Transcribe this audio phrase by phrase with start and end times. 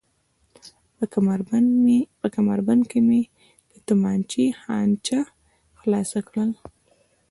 [2.23, 3.21] په کمربند کې مې
[3.71, 5.19] د تومانچې خانچه
[5.79, 6.49] خلاصه کړل.